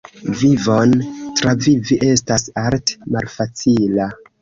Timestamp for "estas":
2.09-2.49